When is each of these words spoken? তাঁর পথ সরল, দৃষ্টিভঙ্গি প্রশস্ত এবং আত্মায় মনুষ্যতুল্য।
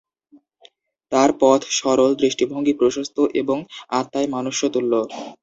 তাঁর 1.11 1.29
পথ 1.41 1.61
সরল, 1.77 2.11
দৃষ্টিভঙ্গি 2.21 2.73
প্রশস্ত 2.79 3.17
এবং 3.41 3.57
আত্মায় 3.91 4.29
মনুষ্যতুল্য। 4.35 4.93